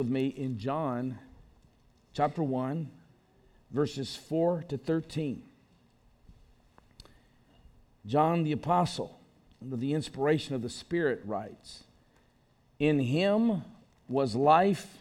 [0.00, 1.20] with me in John
[2.12, 2.90] chapter 1,
[3.70, 5.40] verses 4 to 13.
[8.04, 9.20] John the Apostle,
[9.62, 11.84] under the inspiration of the Spirit, writes
[12.80, 13.62] In him
[14.08, 14.98] was life,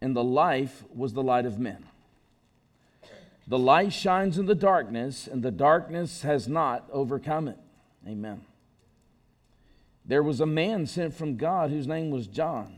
[0.00, 1.84] and the life was the light of men.
[3.46, 7.58] The light shines in the darkness, and the darkness has not overcome it.
[8.08, 8.40] Amen.
[10.06, 12.77] There was a man sent from God whose name was John.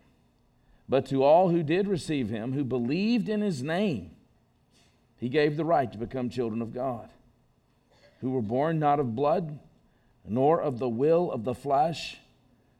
[0.91, 4.11] But to all who did receive him, who believed in his name,
[5.15, 7.07] he gave the right to become children of God,
[8.19, 9.57] who were born not of blood,
[10.27, 12.17] nor of the will of the flesh,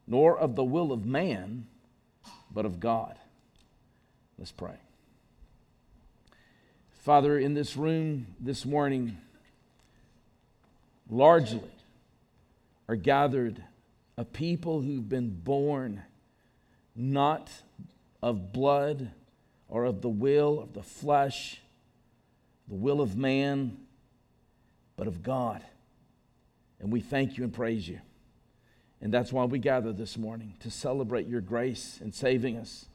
[0.06, 1.68] nor of the will of man,
[2.54, 3.16] but of God.
[4.38, 4.76] Let's pray.
[6.92, 9.16] Father, in this room this morning,
[11.10, 11.72] largely
[12.90, 13.64] are gathered
[14.18, 16.02] a people who've been born
[16.94, 17.50] not
[18.22, 19.12] of blood
[19.68, 21.62] or of the will of the flesh,
[22.68, 23.78] the will of man,
[24.96, 25.64] but of God.
[26.80, 28.00] And we thank you and praise you.
[29.02, 32.86] And that's why we gather this morning to celebrate your grace in saving us.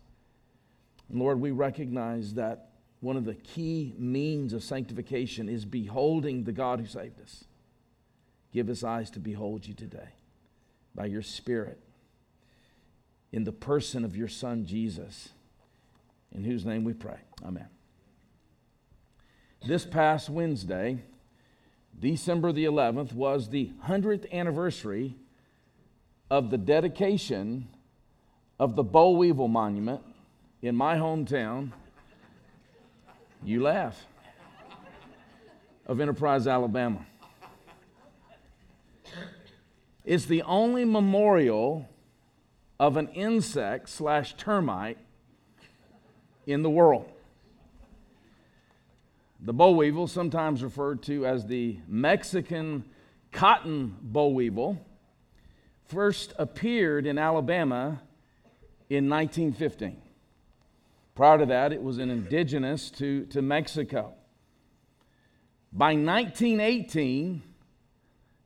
[1.09, 6.53] And Lord, we recognize that one of the key means of sanctification is beholding the
[6.53, 7.45] God who saved us.
[8.53, 10.09] Give us eyes to behold you today
[10.95, 11.81] by your Spirit
[13.33, 15.31] in the person of your Son, Jesus,
[16.33, 17.19] in whose name we pray.
[17.45, 17.69] Amen.
[19.67, 21.03] This past Wednesday,
[21.99, 25.17] December the 11th, was the 100th anniversary
[26.31, 27.69] of the dedication
[28.59, 30.03] of the Boll Weevil Monument
[30.63, 31.73] in my hometown.
[33.45, 34.07] You laugh.
[35.87, 37.07] Of Enterprise, Alabama.
[40.05, 41.89] It's the only memorial
[42.79, 44.99] of an insect slash termite
[46.47, 47.11] in the world.
[49.41, 52.85] The boll weevil, sometimes referred to as the Mexican
[53.33, 54.81] cotton boll weevil,
[55.87, 58.01] first appeared in Alabama
[58.89, 60.01] in 1915.
[61.15, 64.15] Prior to that, it was an indigenous to, to Mexico.
[65.73, 67.43] By 1918,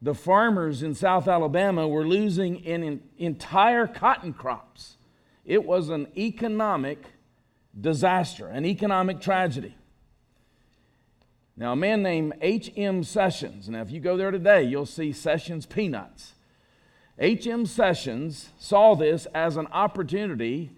[0.03, 4.97] the farmers in South Alabama were losing in entire cotton crops.
[5.45, 7.03] It was an economic
[7.79, 9.77] disaster, an economic tragedy.
[11.57, 13.05] Now, a man named H.M.
[13.05, 16.33] Sessions, now if you go there today, you'll see Sessions Peanuts.
[17.19, 17.67] H.M.
[17.67, 20.71] Sessions saw this as an opportunity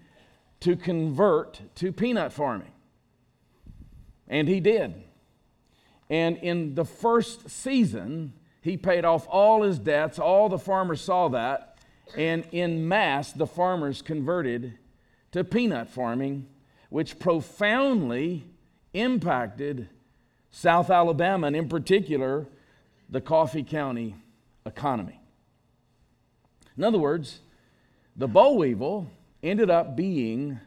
[0.59, 2.71] to convert to peanut farming.
[4.27, 4.93] And he did.
[6.09, 8.33] And in the first season,
[8.63, 10.17] he paid off all his debts.
[10.17, 11.77] All the farmers saw that.
[12.17, 14.77] And in mass, the farmers converted
[15.33, 16.47] to peanut farming,
[16.89, 18.45] which profoundly
[18.93, 19.89] impacted
[20.49, 22.47] South Alabama, and in particular,
[23.09, 24.15] the Coffee County
[24.65, 25.19] economy.
[26.77, 27.41] In other words,
[28.15, 29.09] the boll weevil
[29.41, 30.59] ended up being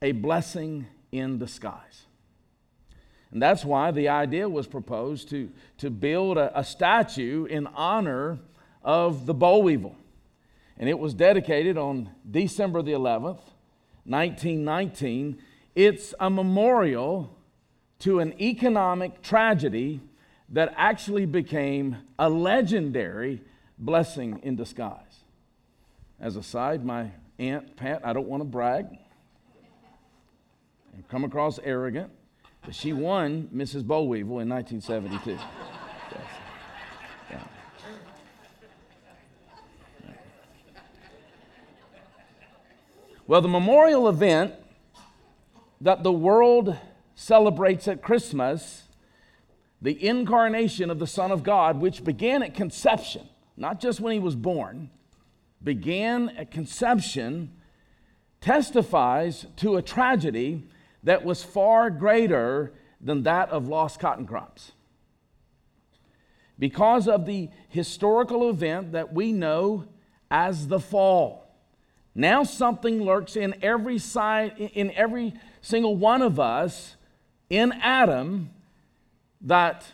[0.00, 2.06] a blessing in disguise.
[3.32, 8.38] And that's why the idea was proposed to, to build a, a statue in honor
[8.82, 9.96] of the boll weevil.
[10.78, 13.40] And it was dedicated on December the 11th,
[14.04, 15.38] 1919.
[15.74, 17.34] It's a memorial
[18.00, 20.00] to an economic tragedy
[20.50, 23.40] that actually became a legendary
[23.78, 25.24] blessing in disguise.
[26.20, 28.86] As a side, my aunt Pat, I don't want to brag
[30.94, 32.10] and come across arrogant,
[32.64, 33.84] but she won Mrs.
[33.84, 35.38] Boll Weevil in 1972.
[43.26, 44.52] Well, the memorial event
[45.80, 46.76] that the world
[47.14, 48.88] celebrates at Christmas,
[49.80, 54.18] the incarnation of the Son of God, which began at conception, not just when he
[54.18, 54.90] was born,
[55.62, 57.52] began at conception,
[58.40, 60.68] testifies to a tragedy
[61.02, 64.72] that was far greater than that of lost cotton crops.
[66.58, 69.86] Because of the historical event that we know
[70.30, 71.42] as the fall,
[72.14, 76.96] Now something lurks in every side, in every single one of us,
[77.48, 78.50] in Adam,
[79.40, 79.86] that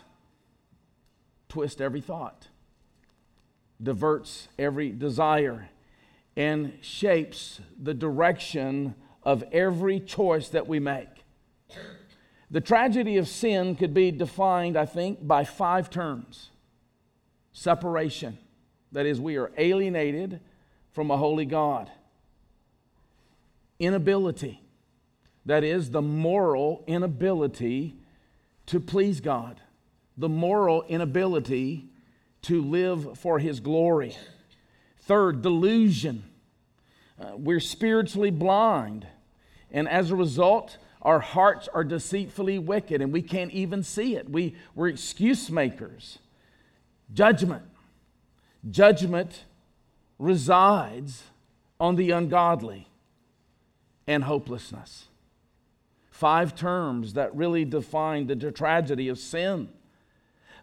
[1.47, 2.47] twists every thought,
[3.81, 5.69] diverts every desire,
[6.35, 11.07] and shapes the direction of every choice that we make.
[12.51, 16.49] The tragedy of sin could be defined, I think, by five terms
[17.51, 18.37] separation.
[18.91, 20.39] That is, we are alienated
[20.91, 21.91] from a holy God.
[23.79, 24.61] Inability.
[25.45, 27.95] That is, the moral inability
[28.67, 29.59] to please God,
[30.17, 31.89] the moral inability
[32.43, 34.15] to live for His glory.
[35.01, 36.23] Third, delusion.
[37.19, 39.05] Uh, we're spiritually blind,
[39.71, 44.29] and as a result, our hearts are deceitfully wicked and we can't even see it.
[44.29, 46.19] We, we're excuse makers.
[47.13, 47.63] Judgment.
[48.69, 49.45] Judgment
[50.17, 51.23] resides
[51.79, 52.89] on the ungodly
[54.07, 55.05] and hopelessness.
[56.11, 59.69] Five terms that really define the tragedy of sin.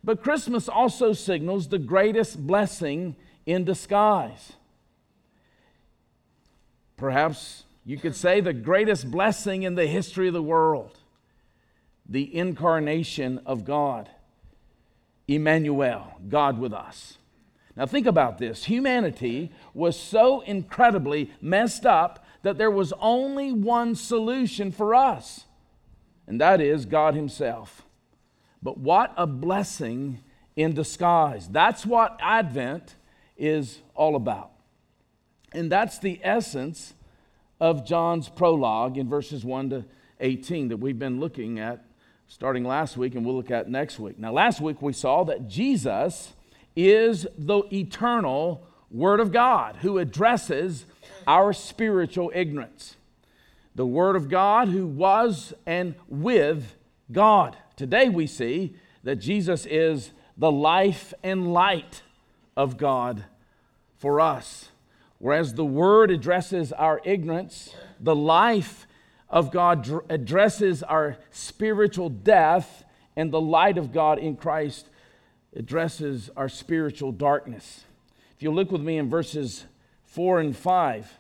[0.05, 3.17] But Christmas also signals the greatest blessing
[3.47, 4.53] in disguise.
[6.97, 10.99] Perhaps you could say the greatest blessing in the history of the world
[12.09, 14.09] the incarnation of God.
[15.27, 17.19] Emmanuel, God with us.
[17.77, 18.65] Now, think about this.
[18.65, 25.47] Humanity was so incredibly messed up that there was only one solution for us,
[26.27, 27.85] and that is God Himself.
[28.63, 30.21] But what a blessing
[30.55, 31.49] in disguise.
[31.49, 32.95] That's what Advent
[33.37, 34.53] is all about.
[35.57, 36.95] And that's the essence
[37.61, 39.85] of John's prologue in verses 1 to
[40.21, 41.83] 18 that we've been looking at
[42.29, 44.19] starting last week and we'll look at next week.
[44.19, 46.35] Now, last week we saw that Jesus
[46.75, 50.85] is the eternal Word of God who addresses
[51.27, 52.97] our spiritual ignorance.
[53.75, 56.75] The Word of God who was and with
[57.11, 57.57] God.
[57.77, 62.03] Today we see that Jesus is the life and light
[62.57, 63.25] of God
[63.97, 64.71] for us.
[65.19, 68.87] Whereas the Word addresses our ignorance, the life
[69.29, 72.85] of God addresses our spiritual death,
[73.17, 74.89] and the light of God in Christ
[75.55, 77.85] addresses our spiritual darkness.
[78.37, 79.65] If you look with me in verses
[80.05, 81.19] 4 and 5,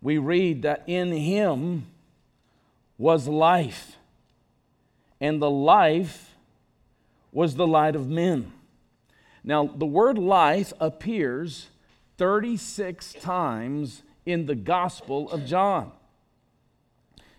[0.00, 1.86] we read that in Him
[2.98, 3.96] was life,
[5.20, 6.34] and the life
[7.30, 8.52] was the light of men.
[9.44, 11.68] Now, the word life appears
[12.16, 15.92] 36 times in the Gospel of John.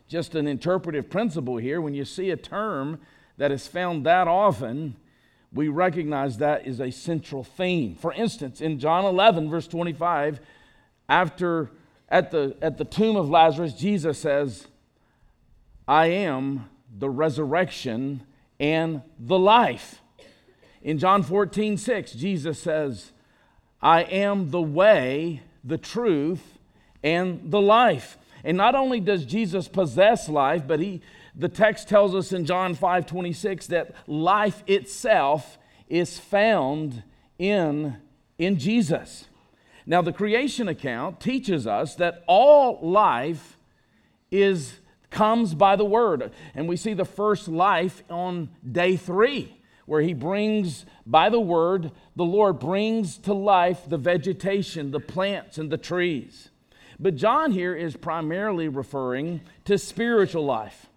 [0.07, 2.99] Just an interpretive principle here when you see a term
[3.37, 4.95] that is found that often,
[5.53, 7.95] we recognize that is a central theme.
[7.95, 10.39] For instance, in John 11, verse 25,
[11.09, 11.71] after
[12.09, 14.67] at the, at the tomb of Lazarus, Jesus says,
[15.87, 18.23] I am the resurrection
[18.59, 20.01] and the life.
[20.81, 23.11] In John 14, 6, Jesus says,
[23.81, 26.57] I am the way, the truth,
[27.03, 28.17] and the life.
[28.43, 31.01] And not only does Jesus possess life, but he
[31.35, 37.03] the text tells us in John 5 26 that life itself is found
[37.37, 37.97] in,
[38.39, 39.25] in Jesus.
[39.85, 43.57] Now, the creation account teaches us that all life
[44.31, 44.79] is
[45.09, 46.31] comes by the word.
[46.53, 49.56] And we see the first life on day three
[49.87, 55.57] where he brings, by the word, the Lord brings to life the vegetation, the plants,
[55.57, 56.49] and the trees.
[56.99, 60.87] But John here is primarily referring to spiritual life.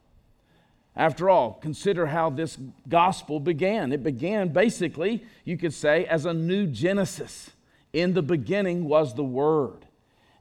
[0.97, 3.93] After all, consider how this gospel began.
[3.93, 7.51] It began basically, you could say, as a new Genesis.
[7.93, 9.87] In the beginning was the Word.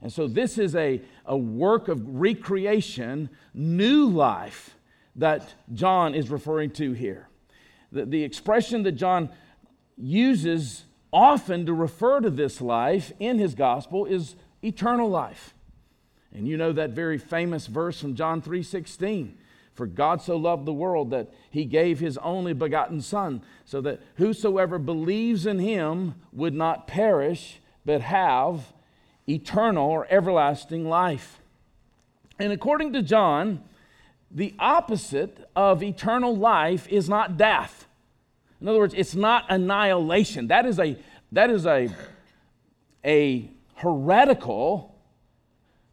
[0.02, 4.74] And so this is a, a work of recreation, new life
[5.16, 7.28] that John is referring to here.
[7.92, 9.30] The, the expression that John
[9.96, 15.54] uses often to refer to this life in his gospel is eternal life.
[16.32, 19.34] And you know that very famous verse from John 3:16.
[19.72, 24.00] For God so loved the world that he gave his only begotten son so that
[24.16, 28.72] whosoever believes in him would not perish but have
[29.28, 31.40] eternal or everlasting life.
[32.38, 33.62] And according to John,
[34.30, 37.86] the opposite of eternal life is not death.
[38.60, 40.48] In other words, it's not annihilation.
[40.48, 40.96] That is a,
[41.32, 41.88] that is a,
[43.04, 44.94] a heretical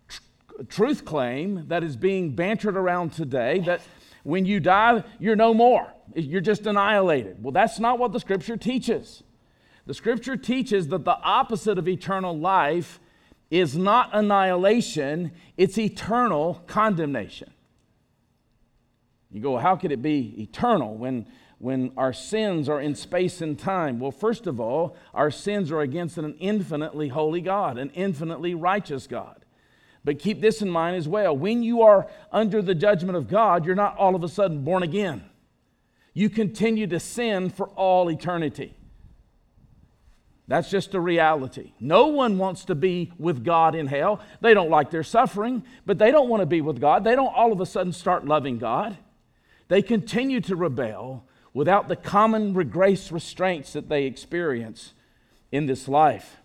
[0.07, 0.21] tr-
[0.67, 3.81] truth claim that is being bantered around today that
[4.23, 5.93] when you die, you're no more.
[6.13, 7.41] You're just annihilated.
[7.41, 9.23] Well, that's not what the scripture teaches.
[9.85, 12.99] The scripture teaches that the opposite of eternal life
[13.49, 17.49] is not annihilation, it's eternal condemnation.
[19.37, 21.27] You go, how could it be eternal when,
[21.59, 23.99] when our sins are in space and time?
[23.99, 29.05] Well, first of all, our sins are against an infinitely holy God, an infinitely righteous
[29.05, 29.45] God.
[30.03, 31.37] But keep this in mind as well.
[31.37, 34.81] When you are under the judgment of God, you're not all of a sudden born
[34.81, 35.23] again.
[36.15, 38.73] You continue to sin for all eternity.
[40.47, 41.73] That's just a reality.
[41.79, 44.19] No one wants to be with God in hell.
[44.41, 47.03] They don't like their suffering, but they don't want to be with God.
[47.03, 48.97] They don't all of a sudden start loving God.
[49.67, 54.93] They continue to rebel without the common grace restraints that they experience
[55.51, 56.37] in this life.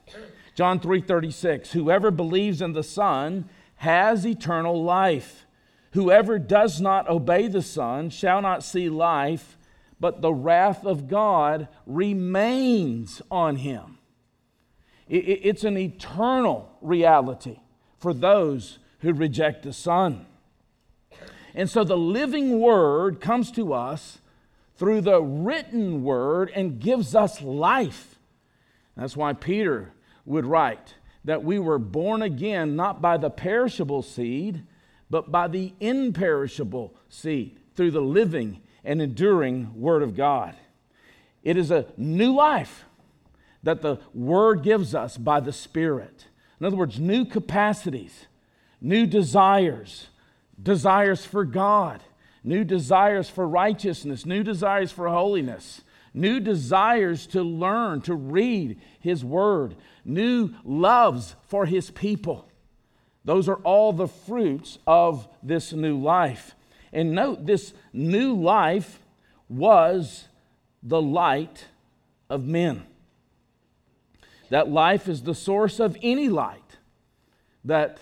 [0.54, 5.46] John 3:36 Whoever believes in the Son has eternal life.
[5.92, 9.58] Whoever does not obey the Son shall not see life,
[10.00, 13.98] but the wrath of God remains on him.
[15.08, 17.58] It's an eternal reality
[17.98, 20.26] for those who reject the Son.
[21.54, 24.18] And so the living Word comes to us
[24.76, 28.18] through the written Word and gives us life.
[28.96, 29.92] That's why Peter
[30.24, 30.94] would write
[31.24, 34.64] that we were born again not by the perishable seed,
[35.08, 40.56] but by the imperishable seed through the living and enduring Word of God.
[41.42, 42.84] It is a new life
[43.62, 46.26] that the Word gives us by the Spirit.
[46.58, 48.26] In other words, new capacities,
[48.80, 50.08] new desires,
[50.62, 52.02] desires for God,
[52.44, 55.82] new desires for righteousness, new desires for holiness,
[56.14, 62.48] new desires to learn, to read His Word, new loves for His people.
[63.24, 66.54] Those are all the fruits of this new life.
[66.92, 68.98] And note, this new life
[69.48, 70.26] was
[70.82, 71.66] the light
[72.28, 72.84] of men.
[74.50, 76.76] That life is the source of any light
[77.64, 77.98] that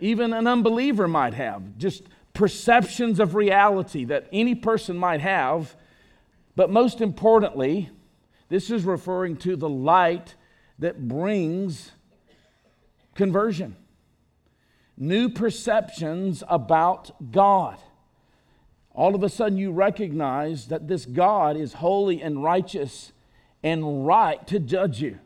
[0.00, 2.02] even an unbeliever might have, just
[2.32, 5.74] perceptions of reality that any person might have.
[6.56, 7.90] But most importantly,
[8.48, 10.34] this is referring to the light
[10.78, 11.92] that brings
[13.14, 13.76] conversion,
[14.96, 17.78] new perceptions about God.
[18.92, 23.12] All of a sudden, you recognize that this God is holy and righteous
[23.62, 25.18] and right to judge you.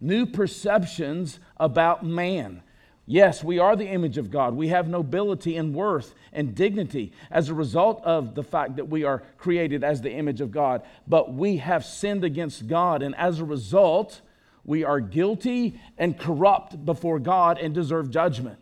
[0.00, 2.62] New perceptions about man.
[3.10, 4.54] Yes, we are the image of God.
[4.54, 9.02] We have nobility and worth and dignity as a result of the fact that we
[9.04, 10.82] are created as the image of God.
[11.06, 14.20] But we have sinned against God, and as a result,
[14.62, 18.58] we are guilty and corrupt before God and deserve judgment.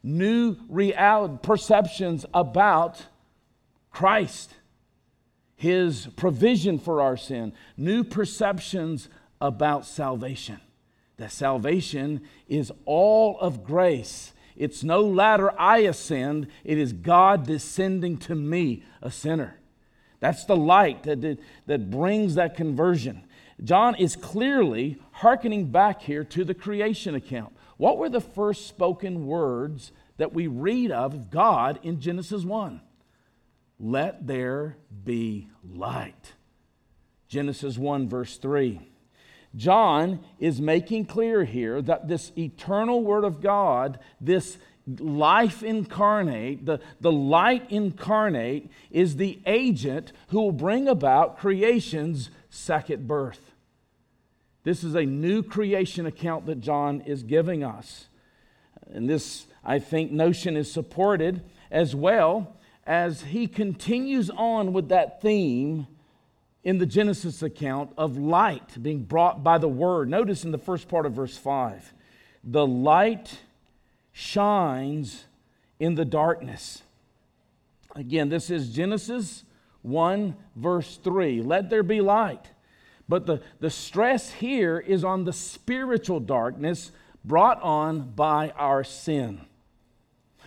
[0.00, 3.04] New reality, perceptions about
[3.90, 4.54] Christ,
[5.56, 9.08] His provision for our sin, new perceptions
[9.40, 10.60] about salvation
[11.22, 14.32] that salvation is all of grace.
[14.56, 19.60] It's no ladder I ascend, it is God descending to me, a sinner.
[20.18, 23.24] That's the light that, that brings that conversion.
[23.62, 27.56] John is clearly hearkening back here to the creation account.
[27.76, 32.80] What were the first spoken words that we read of God in Genesis 1?
[33.78, 36.32] Let there be light.
[37.28, 38.91] Genesis 1, verse 3.
[39.54, 44.58] John is making clear here that this eternal Word of God, this
[44.98, 53.06] life incarnate, the, the light incarnate, is the agent who will bring about creation's second
[53.06, 53.52] birth.
[54.64, 58.06] This is a new creation account that John is giving us.
[58.90, 62.56] And this, I think, notion is supported as well
[62.86, 65.86] as he continues on with that theme
[66.64, 70.08] in the Genesis account of light being brought by the word.
[70.08, 71.92] Notice in the first part of verse 5
[72.44, 73.38] the light
[74.12, 75.26] shines
[75.78, 76.82] in the darkness.
[77.94, 79.44] Again, this is Genesis
[79.82, 81.42] 1, verse 3.
[81.42, 82.50] Let there be light.
[83.08, 86.90] But the, the stress here is on the spiritual darkness
[87.24, 89.42] brought on by our sin.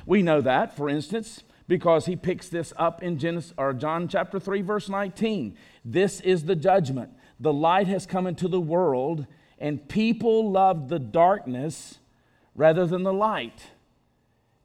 [0.06, 4.40] We know that, for instance, because he picks this up in Genesis or John chapter
[4.40, 5.56] 3 verse 19.
[5.84, 7.12] This is the judgment.
[7.40, 9.26] The light has come into the world
[9.60, 12.00] and people loved the darkness
[12.56, 13.68] rather than the light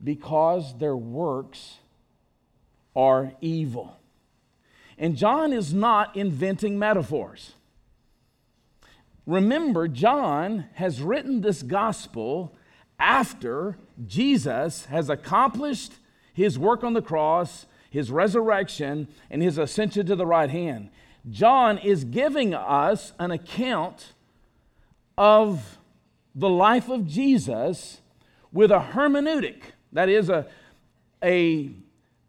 [0.02, 1.78] because their works
[2.94, 3.96] are evil.
[4.98, 7.54] And John is not inventing metaphors.
[9.26, 12.54] Remember, John has written this gospel
[12.98, 15.92] after Jesus has accomplished
[16.40, 20.88] his work on the cross, his resurrection, and his ascension to the right hand.
[21.28, 24.14] John is giving us an account
[25.18, 25.78] of
[26.34, 28.00] the life of Jesus
[28.52, 29.60] with a hermeneutic,
[29.92, 30.46] that is, a,
[31.22, 31.70] a,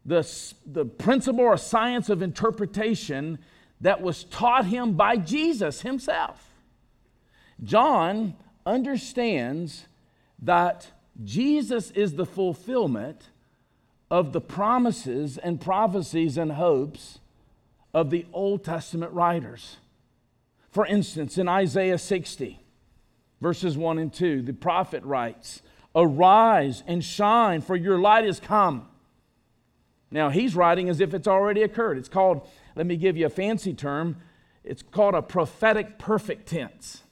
[0.06, 0.27] the,
[0.65, 3.39] the principle or science of interpretation
[3.80, 6.50] that was taught him by Jesus himself.
[7.63, 9.86] John understands
[10.41, 10.88] that
[11.24, 13.31] Jesus is the fulfillment
[14.12, 17.20] of the promises and prophecies and hopes
[17.94, 19.77] of the Old Testament writers.
[20.70, 22.60] For instance, in Isaiah 60,
[23.39, 25.62] verses 1 and 2, the prophet writes,
[25.96, 28.88] Arise and shine, for your light is come.
[30.12, 31.98] Now, he's writing as if it's already occurred.
[31.98, 34.18] It's called, let me give you a fancy term,
[34.65, 37.03] it's called a prophetic perfect tense.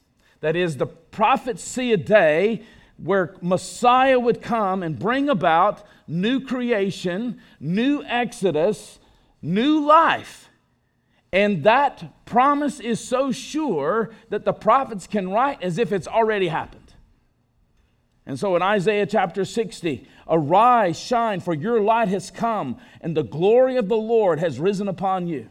[0.41, 2.63] That is, the prophets see a day
[3.03, 8.99] where Messiah would come and bring about new creation, new exodus,
[9.41, 10.49] new life.
[11.31, 16.47] And that promise is so sure that the prophets can write as if it's already
[16.47, 16.93] happened.
[18.25, 23.23] And so in Isaiah chapter 60, arise, shine, for your light has come, and the
[23.23, 25.49] glory of the Lord has risen upon you.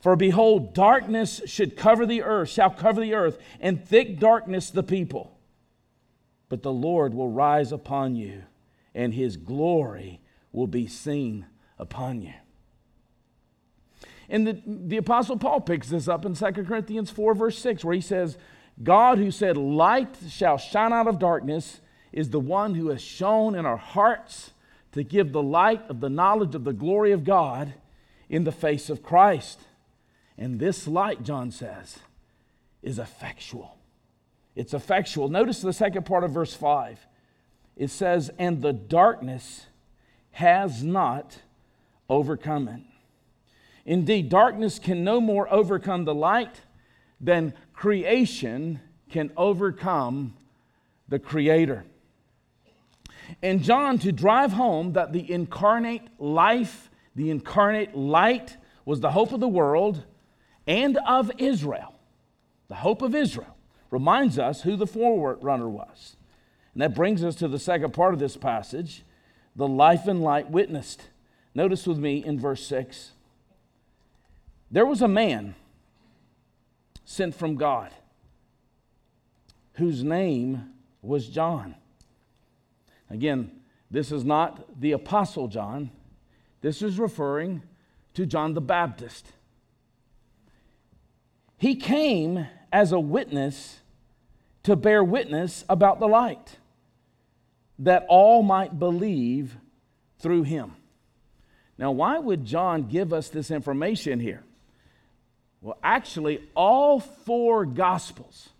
[0.00, 4.82] For behold, darkness should cover the earth, shall cover the earth, and thick darkness the
[4.82, 5.33] people.
[6.48, 8.42] But the Lord will rise upon you,
[8.94, 10.20] and his glory
[10.52, 11.46] will be seen
[11.78, 12.34] upon you.
[14.28, 17.94] And the, the Apostle Paul picks this up in 2 Corinthians 4, verse 6, where
[17.94, 18.38] he says,
[18.82, 21.80] God, who said, Light shall shine out of darkness,
[22.12, 24.52] is the one who has shone in our hearts
[24.92, 27.74] to give the light of the knowledge of the glory of God
[28.28, 29.60] in the face of Christ.
[30.38, 31.98] And this light, John says,
[32.82, 33.76] is effectual.
[34.56, 35.28] It's effectual.
[35.28, 37.06] Notice the second part of verse 5.
[37.76, 39.66] It says, And the darkness
[40.32, 41.38] has not
[42.08, 42.80] overcome it.
[43.84, 46.60] Indeed, darkness can no more overcome the light
[47.20, 48.80] than creation
[49.10, 50.34] can overcome
[51.08, 51.84] the Creator.
[53.42, 59.32] And John, to drive home that the incarnate life, the incarnate light, was the hope
[59.32, 60.04] of the world
[60.66, 61.94] and of Israel,
[62.68, 63.53] the hope of Israel,
[63.94, 66.16] reminds us who the forerunner was.
[66.72, 69.04] And that brings us to the second part of this passage
[69.54, 71.10] the life and light witnessed.
[71.54, 73.12] Notice with me in verse 6
[74.68, 75.54] there was a man
[77.04, 77.92] sent from God
[79.74, 81.76] whose name was John.
[83.08, 83.52] Again,
[83.92, 85.92] this is not the Apostle John,
[86.62, 87.62] this is referring
[88.14, 89.30] to John the Baptist.
[91.58, 93.82] He came as a witness
[94.64, 96.56] to bear witness about the light,
[97.78, 99.56] that all might believe
[100.18, 100.72] through him.
[101.76, 104.42] Now, why would John give us this information here?
[105.60, 108.50] Well, actually, all four gospels,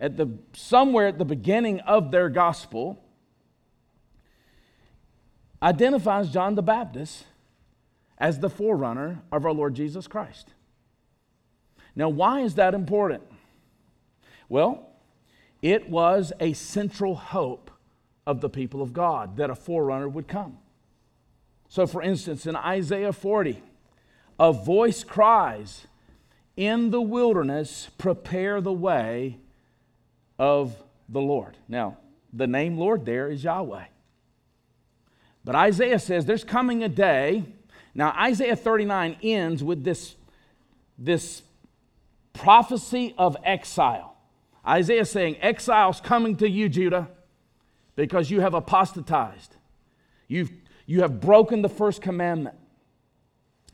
[0.00, 3.02] at the somewhere at the beginning of their gospel,
[5.62, 7.24] identifies John the Baptist
[8.18, 10.48] as the forerunner of our Lord Jesus Christ.
[11.94, 13.22] Now, why is that important?
[14.48, 14.88] Well,
[15.60, 17.70] it was a central hope
[18.26, 20.58] of the people of God that a forerunner would come.
[21.68, 23.62] So, for instance, in Isaiah 40,
[24.38, 25.86] a voice cries,
[26.56, 29.38] In the wilderness, prepare the way
[30.38, 30.76] of
[31.08, 31.56] the Lord.
[31.68, 31.98] Now,
[32.32, 33.84] the name Lord there is Yahweh.
[35.44, 37.44] But Isaiah says there's coming a day.
[37.94, 40.14] Now, Isaiah 39 ends with this,
[40.98, 41.42] this
[42.32, 44.11] prophecy of exile.
[44.66, 47.08] Isaiah saying, Exile's coming to you, Judah,
[47.96, 49.56] because you have apostatized.
[50.28, 50.52] You've,
[50.86, 52.56] you have broken the first commandment.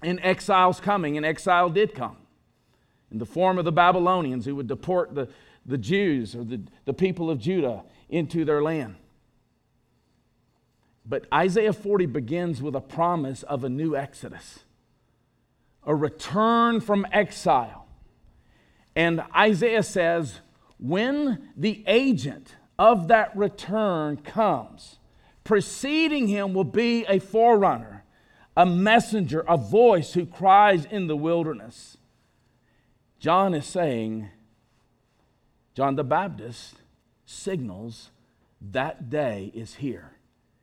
[0.02, 2.16] And exile's coming, and exile did come
[3.10, 5.28] in the form of the Babylonians who would deport the,
[5.66, 8.96] the Jews or the, the people of Judah into their land.
[11.04, 14.60] But Isaiah 40 begins with a promise of a new exodus,
[15.84, 17.86] a return from exile.
[18.94, 20.40] And Isaiah says,
[20.78, 24.98] when the agent of that return comes,
[25.44, 27.98] preceding him will be a forerunner
[28.58, 31.96] a messenger, a voice who cries in the wilderness.
[33.20, 34.30] John is saying,
[35.74, 36.74] John the Baptist
[37.24, 38.10] signals
[38.60, 40.10] that day is here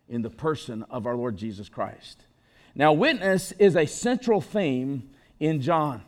[0.10, 2.25] in the person of our Lord Jesus Christ.
[2.75, 6.04] Now, witness is a central theme in John.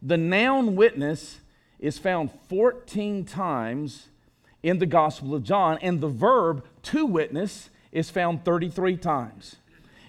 [0.00, 1.40] The noun witness
[1.80, 4.08] is found 14 times
[4.62, 9.56] in the Gospel of John, and the verb to witness is found 33 times.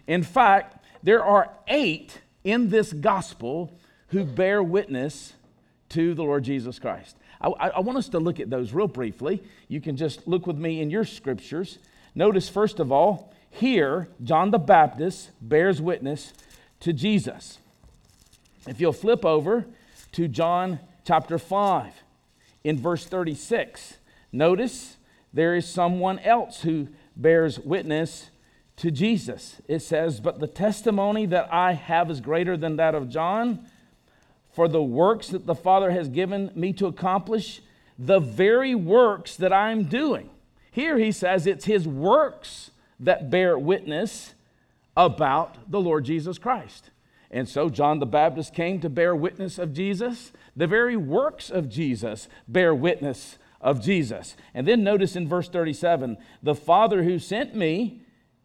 [0.06, 3.74] In fact, there are eight in this gospel
[4.10, 5.34] who bear witness
[5.90, 7.16] to the Lord Jesus Christ.
[7.40, 9.42] I, I, want us to look at those real briefly.
[9.68, 11.80] You can just look with me in your scriptures.
[12.14, 16.34] Notice, first of all, here, John the Baptist bears witness
[16.82, 17.58] to Jesus.
[18.68, 19.66] If you'll flip over
[20.14, 21.94] to John chapter 5,
[22.64, 23.98] in verse 36,
[24.32, 24.98] notice
[25.34, 28.30] there is someone else who bears witness
[28.78, 29.62] to Jesus.
[29.68, 33.68] It says, But the testimony that I have is greater than that of John,
[34.52, 37.62] for the works that the Father has given me to accomplish,
[37.98, 40.30] the very works that I'm doing.
[40.72, 44.34] Here he says it's his works that bear witness
[44.96, 46.90] about the Lord Jesus Christ.
[47.30, 50.32] And so John the Baptist came to bear witness of Jesus.
[50.56, 54.36] The very works of Jesus bear witness of Jesus.
[54.54, 58.02] And then notice in verse 37 the Father who sent me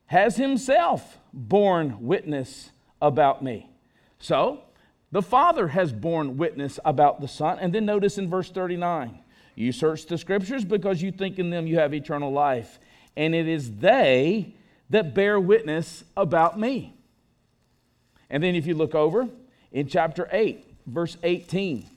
[0.07, 2.71] has himself borne witness
[3.03, 3.71] about me.
[4.19, 4.63] So
[5.11, 7.59] the Father has borne witness about the Son.
[7.59, 9.19] And then notice in verse 39
[9.55, 12.79] you search the scriptures because you think in them you have eternal life.
[13.17, 14.55] And it is they
[14.91, 16.95] that bear witness about me.
[18.29, 19.29] And then if you look over
[19.73, 21.89] in chapter 8, verse 18,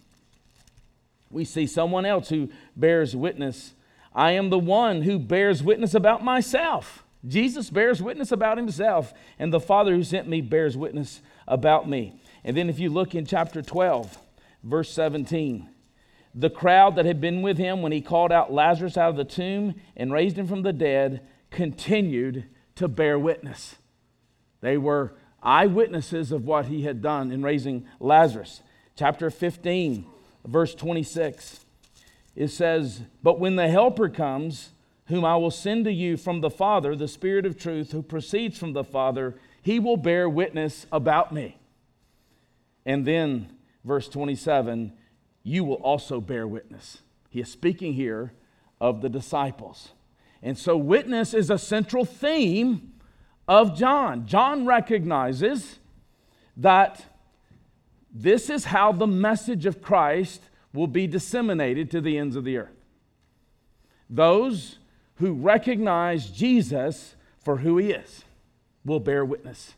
[1.29, 3.73] we see someone else who bears witness.
[4.13, 7.03] I am the one who bears witness about myself.
[7.27, 12.21] Jesus bears witness about himself, and the Father who sent me bears witness about me.
[12.43, 14.17] And then if you look in chapter 12,
[14.63, 15.69] verse 17,
[16.33, 19.25] the crowd that had been with him when he called out Lazarus out of the
[19.25, 23.75] tomb and raised him from the dead continued to bear witness.
[24.61, 28.61] They were eyewitnesses of what he had done in raising Lazarus.
[28.95, 30.05] Chapter 15,
[30.45, 31.65] verse 26,
[32.35, 34.69] it says, But when the Helper comes,
[35.07, 38.57] whom I will send to you from the Father, the Spirit of truth, who proceeds
[38.57, 41.57] from the Father, he will bear witness about me.
[42.85, 43.51] And then,
[43.83, 44.93] verse 27,
[45.43, 47.01] you will also bear witness.
[47.29, 48.33] He is speaking here
[48.79, 49.89] of the disciples.
[50.41, 52.93] And so, witness is a central theme
[53.47, 54.25] of John.
[54.25, 55.79] John recognizes
[56.55, 57.03] that
[58.11, 60.41] this is how the message of Christ
[60.73, 62.75] will be disseminated to the ends of the earth.
[64.09, 64.77] Those
[65.15, 68.23] who recognize Jesus for who he is
[68.85, 69.73] will bear witness.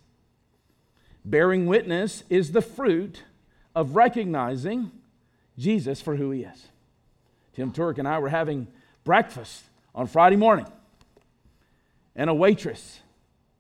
[1.26, 3.24] Bearing witness is the fruit
[3.76, 4.92] of recognizing
[5.58, 6.68] Jesus for who he is.
[7.54, 8.68] Tim Turk and I were having
[9.04, 9.64] breakfast
[9.94, 10.68] on Friday morning,
[12.16, 13.02] and a waitress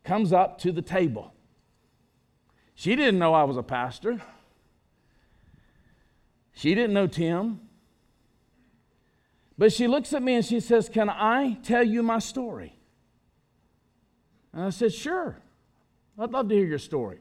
[0.03, 1.33] comes up to the table.
[2.73, 4.21] She didn't know I was a pastor.
[6.61, 7.59] She didn't know Tim.
[9.57, 12.75] But she looks at me and she says, Can I tell you my story?
[14.53, 15.39] And I said, Sure.
[16.19, 17.17] I'd love to hear your story.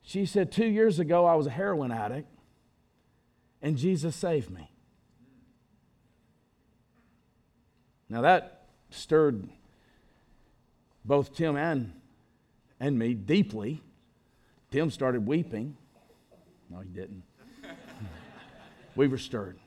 [0.00, 2.26] She said, Two years ago, I was a heroin addict,
[3.60, 4.70] and Jesus saved me.
[8.08, 9.46] Now, that stirred
[11.04, 11.92] both Tim and,
[12.80, 13.82] and me deeply.
[14.70, 15.76] Tim started weeping.
[16.70, 17.24] No, he didn't.
[19.00, 19.58] We were stirred.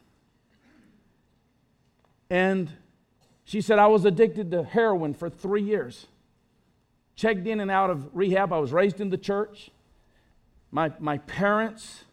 [2.30, 2.70] And
[3.46, 6.06] she said, I was addicted to heroin for three years.
[7.16, 8.54] Checked in and out of rehab.
[8.54, 9.72] I was raised in the church.
[10.70, 12.04] My, my parents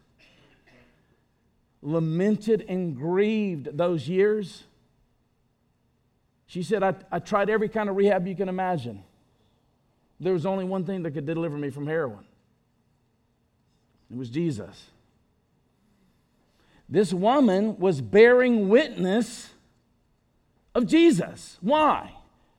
[1.83, 4.65] lamented and grieved those years.
[6.47, 9.05] She said, I, I tried every kind of rehab you can imagine.
[10.19, 12.25] There was only one thing that could deliver me from heroin
[14.11, 14.87] it was Jesus.
[16.91, 19.51] This woman was bearing witness
[20.75, 21.57] of Jesus.
[21.61, 22.13] Why?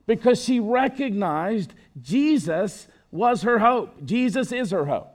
[0.06, 4.04] Because she recognized Jesus was her hope.
[4.04, 5.10] Jesus is her hope.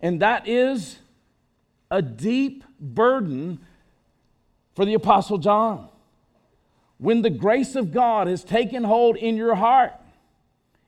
[0.00, 0.98] And that is
[1.90, 3.58] a deep burden
[4.74, 5.88] for the Apostle John.
[6.98, 9.92] When the grace of God has taken hold in your heart,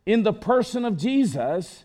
[0.07, 1.84] in the person of Jesus,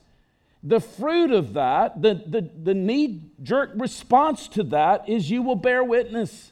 [0.62, 5.56] the fruit of that, the, the, the knee jerk response to that is you will
[5.56, 6.52] bear witness.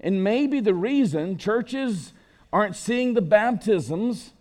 [0.00, 2.12] And maybe the reason churches
[2.52, 4.32] aren't seeing the baptisms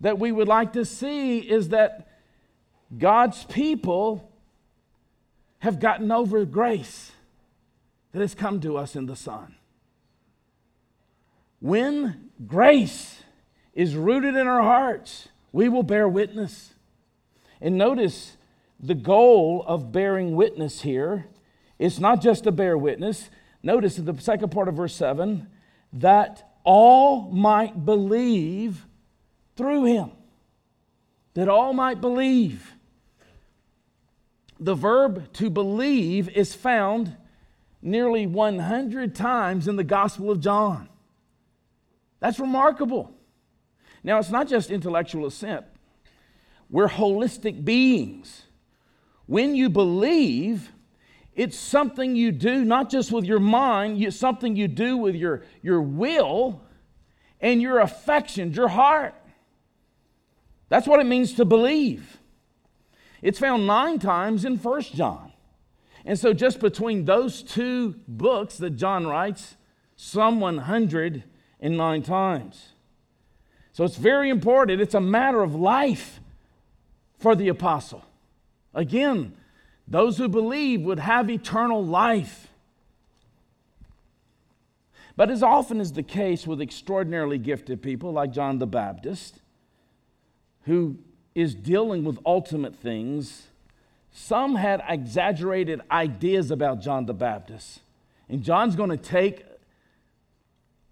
[0.00, 2.08] that we would like to see is that
[2.96, 4.30] God's people
[5.60, 7.12] have gotten over grace
[8.12, 9.54] that has come to us in the Son.
[11.60, 13.22] When grace
[13.74, 16.72] is rooted in our hearts, we will bear witness.
[17.60, 18.36] And notice
[18.80, 21.26] the goal of bearing witness here
[21.78, 23.30] is not just to bear witness.
[23.62, 25.48] Notice in the second part of verse 7
[25.94, 28.86] that all might believe
[29.56, 30.10] through him.
[31.34, 32.74] That all might believe.
[34.58, 37.16] The verb to believe is found
[37.80, 40.88] nearly 100 times in the Gospel of John.
[42.20, 43.12] That's remarkable.
[44.04, 45.64] Now, it's not just intellectual assent,
[46.70, 48.42] we're holistic beings.
[49.26, 50.72] When you believe,
[51.34, 55.42] it's something you do not just with your mind, it's something you do with your,
[55.62, 56.60] your will
[57.40, 59.14] and your affections, your heart.
[60.68, 62.18] That's what it means to believe.
[63.20, 65.32] It's found nine times in First John.
[66.04, 69.56] And so, just between those two books that John writes,
[69.94, 72.71] some 109 times.
[73.72, 74.80] So, it's very important.
[74.80, 76.20] It's a matter of life
[77.18, 78.04] for the apostle.
[78.74, 79.34] Again,
[79.86, 82.48] those who believe would have eternal life.
[85.16, 89.40] But as often is the case with extraordinarily gifted people like John the Baptist,
[90.62, 90.98] who
[91.34, 93.48] is dealing with ultimate things,
[94.12, 97.80] some had exaggerated ideas about John the Baptist.
[98.28, 99.44] And John's going to take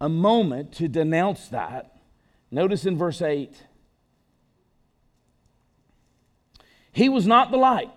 [0.01, 2.00] a moment to denounce that.
[2.51, 3.55] Notice in verse 8
[6.93, 7.93] He was not the light,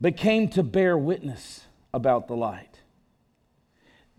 [0.00, 2.80] but came to bear witness about the light.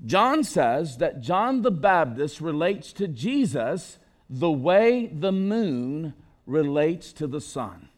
[0.04, 3.98] John says that John the Baptist relates to Jesus
[4.30, 6.14] the way the moon
[6.46, 7.90] relates to the sun.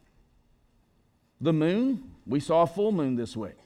[1.40, 3.56] The moon, we saw a full moon this week,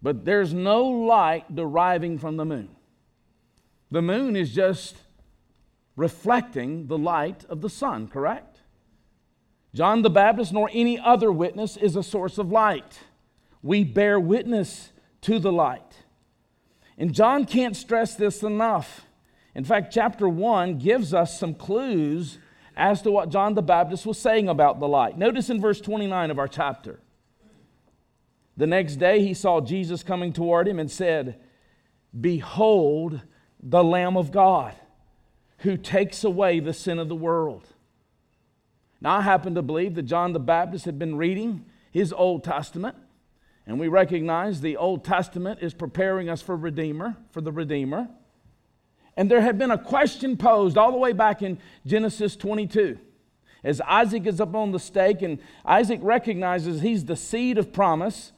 [0.00, 2.68] but there's no light deriving from the moon.
[3.90, 4.96] The moon is just
[5.96, 8.60] reflecting the light of the sun, correct?
[9.74, 13.00] John the Baptist nor any other witness is a source of light.
[13.62, 16.04] We bear witness to the light.
[16.98, 19.06] And John can't stress this enough.
[19.54, 22.38] In fact, chapter 1 gives us some clues
[22.76, 25.16] as to what John the Baptist was saying about the light.
[25.16, 27.00] Notice in verse 29 of our chapter.
[28.56, 31.40] The next day he saw Jesus coming toward him and said,
[32.18, 33.22] Behold
[33.62, 34.74] the Lamb of God
[35.66, 37.66] who takes away the sin of the world.
[39.00, 42.96] Now, I happen to believe that John the Baptist had been reading his Old Testament,
[43.66, 48.08] and we recognize the Old Testament is preparing us for Redeemer, for the Redeemer.
[49.16, 53.00] And there had been a question posed all the way back in Genesis 22.
[53.64, 58.30] As Isaac is up on the stake, and Isaac recognizes he's the seed of promise.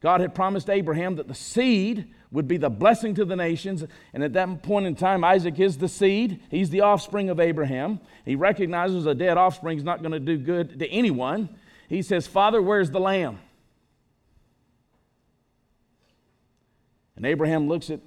[0.00, 3.84] God had promised Abraham that the seed would be the blessing to the nations.
[4.12, 6.40] And at that point in time, Isaac is the seed.
[6.50, 8.00] He's the offspring of Abraham.
[8.24, 11.48] He recognizes a dead offspring is not going to do good to anyone.
[11.88, 13.38] He says, Father, where's the lamb?
[17.16, 18.00] And Abraham looks at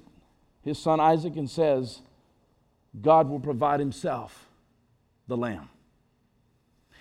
[0.62, 2.00] his son Isaac and says,
[2.98, 4.48] God will provide himself
[5.26, 5.68] the lamb.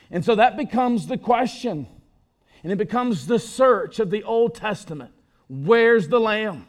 [0.10, 1.88] And so that becomes the question,
[2.64, 5.12] and it becomes the search of the Old Testament.
[5.50, 6.68] Where's the lamb?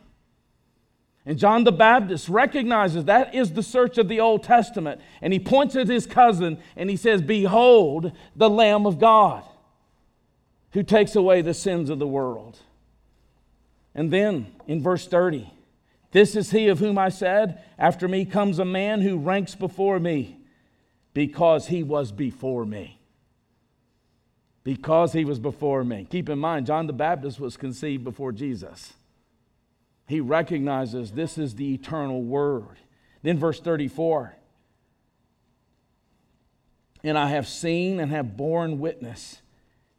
[1.24, 5.00] And John the Baptist recognizes that is the search of the Old Testament.
[5.20, 9.44] And he points at his cousin and he says, Behold the Lamb of God
[10.72, 12.58] who takes away the sins of the world.
[13.94, 15.52] And then in verse 30,
[16.12, 20.00] this is he of whom I said, After me comes a man who ranks before
[20.00, 20.38] me
[21.14, 22.98] because he was before me.
[24.64, 26.06] Because he was before me.
[26.08, 28.94] Keep in mind, John the Baptist was conceived before Jesus.
[30.06, 32.78] He recognizes this is the eternal word.
[33.22, 34.34] Then, verse 34
[37.02, 39.42] And I have seen and have borne witness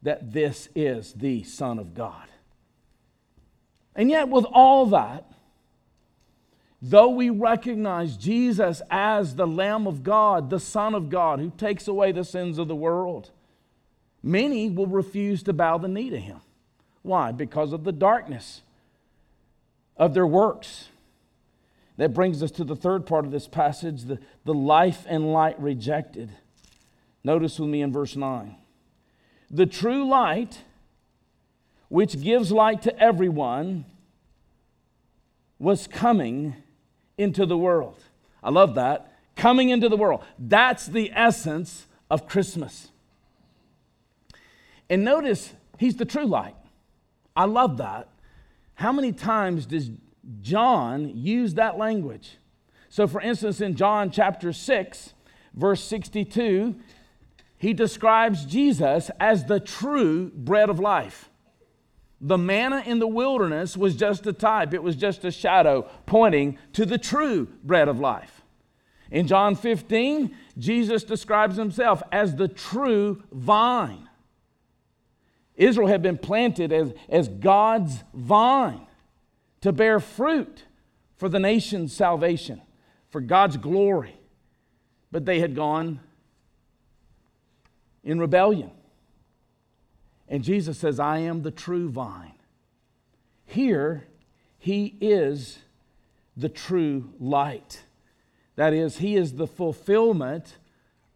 [0.02, 2.28] that this is the Son of God.
[3.96, 5.34] And yet, with all that,
[6.86, 11.88] Though we recognize Jesus as the Lamb of God, the Son of God, who takes
[11.88, 13.32] away the sins of the world,
[14.24, 16.40] many will refuse to bow the knee to him.
[17.04, 17.32] Why?
[17.32, 18.62] Because of the darkness
[19.98, 20.88] of their works.
[21.98, 25.60] That brings us to the third part of this passage the, the life and light
[25.60, 26.32] rejected.
[27.24, 28.56] Notice with me in verse 9.
[29.52, 30.62] The true light,
[31.90, 33.86] which gives light to everyone,
[35.60, 36.56] was coming
[37.18, 38.00] into the world.
[38.42, 39.14] I love that.
[39.36, 40.24] Coming into the world.
[40.40, 42.90] That's the essence of Christmas.
[44.94, 46.54] And notice, he's the true light.
[47.36, 48.10] I love that.
[48.76, 49.90] How many times does
[50.42, 52.38] John use that language?
[52.90, 55.14] So, for instance, in John chapter 6,
[55.56, 56.76] verse 62,
[57.58, 61.28] he describes Jesus as the true bread of life.
[62.22, 66.60] The manna in the wilderness was just a type, it was just a shadow pointing
[66.74, 68.44] to the true bread of life.
[69.10, 74.08] In John 15, Jesus describes himself as the true vine.
[75.56, 78.88] Israel had been planted as, as God's vine
[79.62, 80.64] to bear fruit
[81.18, 82.62] for the nation's salvation,
[83.10, 84.18] for God's glory.
[85.12, 86.00] But they had gone
[88.04, 88.72] in rebellion.
[90.28, 92.34] And Jesus says, I am the true vine.
[93.46, 94.08] Here,
[94.58, 95.60] he is
[96.36, 97.84] the true light.
[98.56, 100.58] That is, he is the fulfillment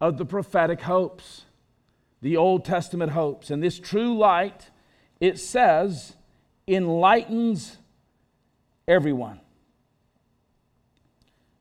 [0.00, 1.44] of the prophetic hopes,
[2.20, 3.50] the Old Testament hopes.
[3.50, 4.70] And this true light,
[5.20, 6.14] it says,
[6.66, 7.78] enlightens
[8.86, 9.40] everyone,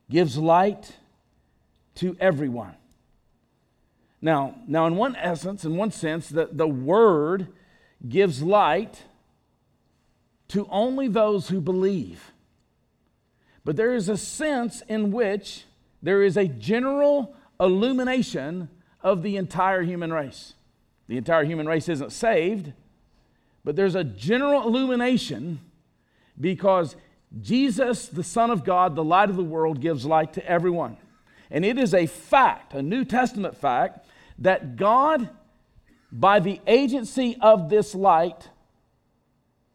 [0.10, 0.96] gives light
[1.96, 2.76] to everyone.
[4.22, 7.48] Now, now in one essence, in one sense, the, the word
[8.08, 9.04] gives light
[10.50, 12.32] to only those who believe.
[13.63, 15.65] But there is a sense in which
[16.02, 18.70] there is a general illumination
[19.01, 20.53] of the entire human race.
[21.07, 22.73] The entire human race isn't saved,
[23.63, 25.60] but there's a general illumination
[26.39, 26.95] because
[27.41, 30.97] Jesus, the Son of God, the light of the world, gives light to everyone.
[31.49, 34.05] And it is a fact, a New Testament fact,
[34.39, 35.29] that God,
[36.12, 38.49] by the agency of this light,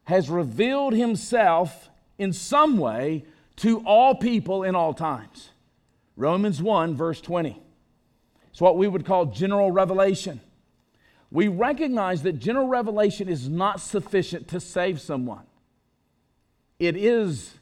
[0.04, 3.24] has revealed himself in some way
[3.56, 5.50] to all people in all times.
[6.16, 7.61] Romans 1, verse 20.
[8.52, 10.40] It's what we would call general revelation.
[11.30, 15.46] We recognize that general revelation is not sufficient to save someone,
[16.78, 17.54] it is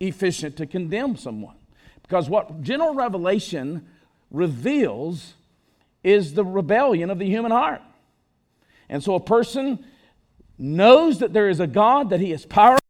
[0.00, 1.56] efficient to condemn someone.
[2.02, 3.86] Because what general revelation
[4.30, 5.34] reveals
[6.02, 7.80] is the rebellion of the human heart.
[8.88, 9.84] And so a person
[10.58, 12.84] knows that there is a God, that he is powerful,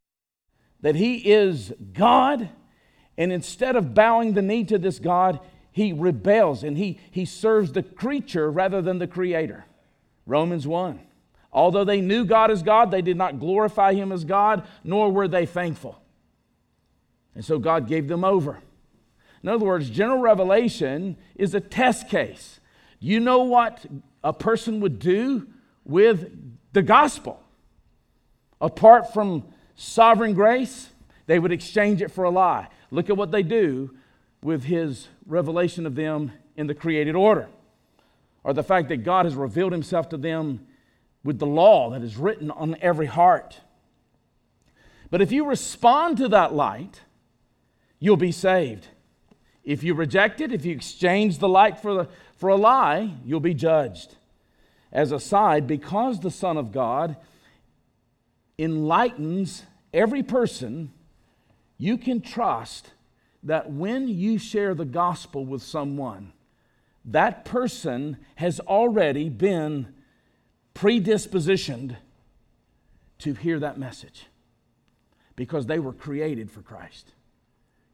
[0.80, 2.48] that he is God,
[3.16, 5.40] and instead of bowing the knee to this God,
[5.72, 9.64] he rebels and he, he serves the creature rather than the creator.
[10.26, 11.00] Romans 1.
[11.52, 15.28] Although they knew God as God, they did not glorify him as God, nor were
[15.28, 16.00] they thankful.
[17.34, 18.60] And so God gave them over.
[19.42, 22.60] In other words, general revelation is a test case.
[23.00, 23.84] You know what
[24.22, 25.48] a person would do
[25.84, 26.30] with
[26.72, 27.42] the gospel?
[28.60, 30.88] Apart from sovereign grace,
[31.26, 32.68] they would exchange it for a lie.
[32.90, 33.94] Look at what they do
[34.42, 37.48] with his revelation of them in the created order,
[38.44, 40.66] or the fact that God has revealed himself to them
[41.24, 43.60] with the law that is written on every heart.
[45.10, 47.00] But if you respond to that light,
[48.00, 48.88] you'll be saved.
[49.62, 53.40] If you reject it, if you exchange the light for, the, for a lie, you'll
[53.40, 54.16] be judged.
[54.90, 57.16] As a side, because the Son of God
[58.58, 59.62] enlightens
[59.94, 60.90] every person,
[61.78, 62.90] you can trust
[63.42, 66.32] that when you share the gospel with someone,
[67.04, 69.92] that person has already been
[70.74, 71.96] predispositioned
[73.18, 74.26] to hear that message
[75.36, 77.12] because they were created for Christ.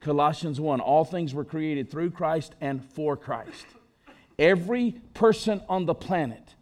[0.00, 3.66] Colossians 1 All things were created through Christ and for Christ.
[4.38, 6.54] Every person on the planet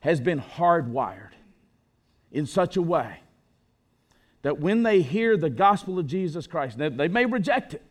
[0.00, 1.30] has been hardwired
[2.30, 3.20] in such a way
[4.42, 7.87] that when they hear the gospel of Jesus Christ, they may reject it,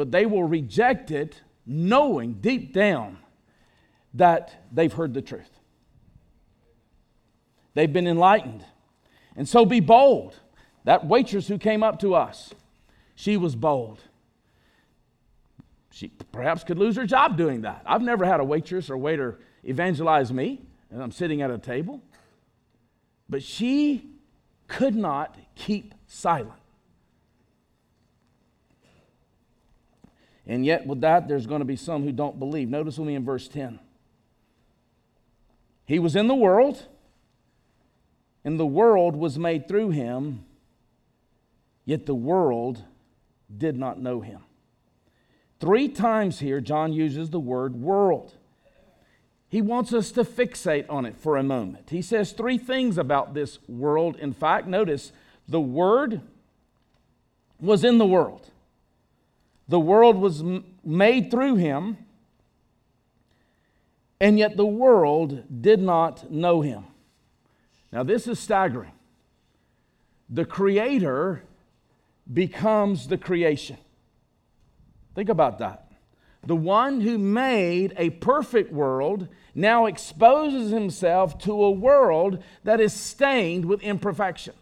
[0.00, 3.18] but they will reject it knowing deep down
[4.14, 5.60] that they've heard the truth.
[7.74, 8.64] They've been enlightened.
[9.36, 10.40] And so be bold.
[10.84, 12.54] That waitress who came up to us,
[13.14, 14.00] she was bold.
[15.90, 17.82] She perhaps could lose her job doing that.
[17.84, 22.02] I've never had a waitress or waiter evangelize me, and I'm sitting at a table.
[23.28, 24.06] But she
[24.66, 26.59] could not keep silent.
[30.46, 32.68] And yet, with that, there's going to be some who don't believe.
[32.68, 33.78] Notice with me in verse 10.
[35.86, 36.86] He was in the world,
[38.44, 40.44] and the world was made through him,
[41.84, 42.84] yet the world
[43.54, 44.40] did not know him.
[45.58, 48.34] Three times here, John uses the word world.
[49.50, 51.90] He wants us to fixate on it for a moment.
[51.90, 54.16] He says three things about this world.
[54.16, 55.10] In fact, notice
[55.48, 56.20] the Word
[57.60, 58.49] was in the world,
[59.70, 60.42] the world was
[60.84, 61.96] made through him,
[64.20, 66.86] and yet the world did not know him.
[67.92, 68.90] Now, this is staggering.
[70.28, 71.44] The Creator
[72.32, 73.76] becomes the creation.
[75.14, 75.92] Think about that.
[76.44, 82.92] The one who made a perfect world now exposes himself to a world that is
[82.92, 84.56] stained with imperfections.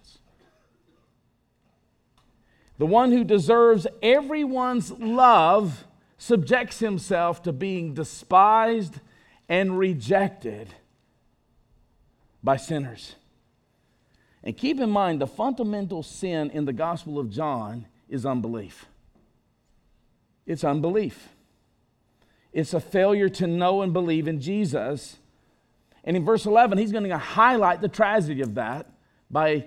[2.78, 5.84] The one who deserves everyone's love
[6.16, 9.00] subjects himself to being despised
[9.48, 10.74] and rejected
[12.42, 13.16] by sinners.
[14.44, 18.86] And keep in mind, the fundamental sin in the Gospel of John is unbelief.
[20.46, 21.28] It's unbelief.
[22.52, 25.18] It's a failure to know and believe in Jesus.
[26.04, 28.86] And in verse 11, he's going to highlight the tragedy of that
[29.30, 29.66] by,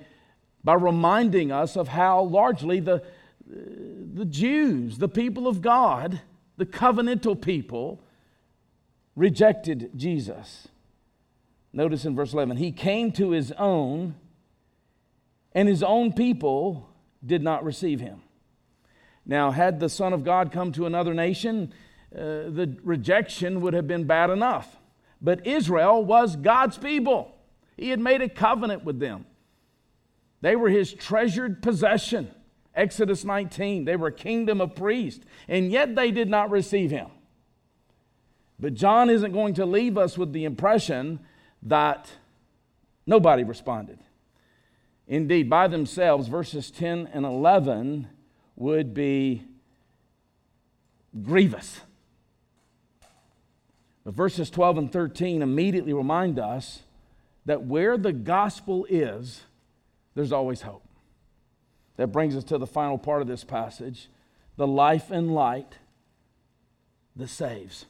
[0.63, 3.03] by reminding us of how largely the,
[3.47, 6.21] the Jews, the people of God,
[6.57, 8.01] the covenantal people,
[9.15, 10.67] rejected Jesus.
[11.73, 14.15] Notice in verse 11, he came to his own,
[15.53, 16.89] and his own people
[17.25, 18.21] did not receive him.
[19.25, 21.73] Now, had the Son of God come to another nation,
[22.13, 24.77] uh, the rejection would have been bad enough.
[25.21, 27.35] But Israel was God's people,
[27.77, 29.25] He had made a covenant with them.
[30.41, 32.31] They were His treasured possession.
[32.73, 37.07] Exodus 19, they were a kingdom of priests, and yet they did not receive Him.
[38.59, 41.19] But John isn't going to leave us with the impression
[41.63, 42.09] that
[43.05, 43.99] nobody responded.
[45.07, 48.07] Indeed, by themselves, verses 10 and 11
[48.55, 49.43] would be
[51.21, 51.81] grievous.
[54.03, 56.83] But verses 12 and 13 immediately remind us
[57.45, 59.41] that where the gospel is,
[60.15, 60.83] there's always hope.
[61.97, 64.09] That brings us to the final part of this passage
[64.57, 65.77] the life and light
[67.15, 67.85] that saves.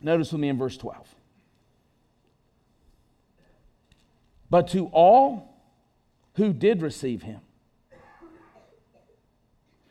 [0.00, 1.14] Notice with me in verse 12.
[4.50, 5.54] But to all
[6.34, 7.40] who did receive him,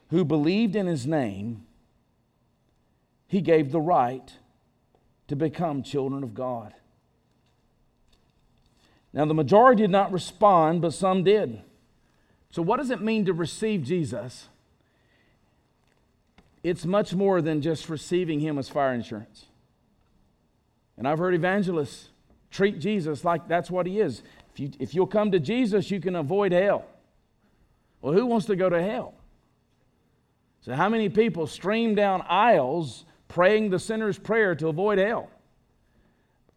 [0.09, 1.65] who believed in his name,
[3.27, 4.33] he gave the right
[5.27, 6.73] to become children of God.
[9.13, 11.61] Now, the majority did not respond, but some did.
[12.51, 14.47] So, what does it mean to receive Jesus?
[16.63, 19.45] It's much more than just receiving Him as fire insurance.
[20.97, 22.09] And I've heard evangelists
[22.51, 24.23] treat Jesus like that's what He is.
[24.53, 26.85] If, you, if you'll come to Jesus, you can avoid hell.
[28.01, 29.13] Well, who wants to go to hell?
[30.61, 35.29] So, how many people stream down aisles praying the sinner's prayer to avoid hell?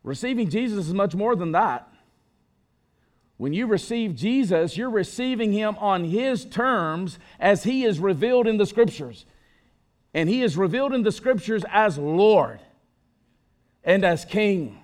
[0.03, 1.87] Receiving Jesus is much more than that.
[3.41, 8.59] When you receive Jesus, you're receiving him on his terms as he is revealed in
[8.59, 9.25] the scriptures.
[10.13, 12.61] And he is revealed in the scriptures as Lord
[13.83, 14.79] and as King.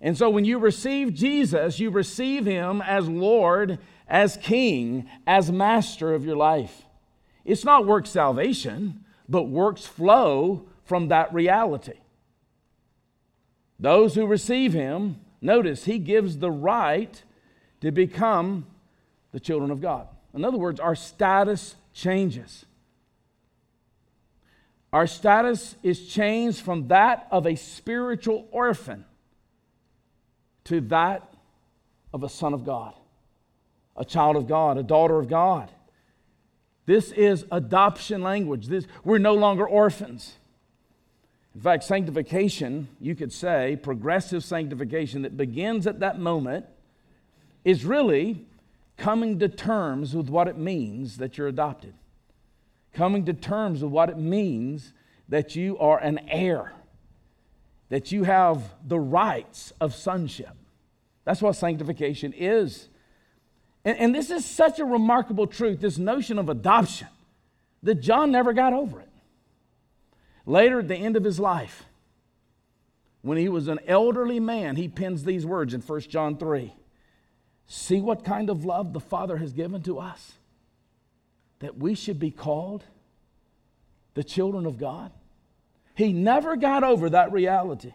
[0.00, 3.78] And so when you receive Jesus, you receive him as Lord,
[4.08, 6.82] as King, as Master of your life.
[7.44, 12.00] It's not work salvation, but works flow from that reality.
[13.78, 17.22] Those who receive him, notice, he gives the right
[17.86, 18.66] to become
[19.30, 20.08] the children of God.
[20.34, 22.66] In other words, our status changes.
[24.92, 29.04] Our status is changed from that of a spiritual orphan
[30.64, 31.32] to that
[32.12, 32.92] of a son of God,
[33.96, 35.70] a child of God, a daughter of God.
[36.86, 38.66] This is adoption language.
[38.66, 40.34] This, we're no longer orphans.
[41.54, 46.66] In fact, sanctification, you could say, progressive sanctification that begins at that moment,
[47.66, 48.46] is really
[48.96, 51.92] coming to terms with what it means that you're adopted,
[52.94, 54.92] coming to terms with what it means
[55.28, 56.72] that you are an heir,
[57.88, 60.52] that you have the rights of sonship.
[61.24, 62.88] That's what sanctification is.
[63.84, 67.08] And, and this is such a remarkable truth, this notion of adoption,
[67.82, 69.08] that John never got over it.
[70.46, 71.84] Later, at the end of his life,
[73.22, 76.72] when he was an elderly man, he pens these words in 1 John 3
[77.66, 80.34] See what kind of love the Father has given to us,
[81.58, 82.84] that we should be called
[84.14, 85.10] the children of God.
[85.94, 87.92] He never got over that reality.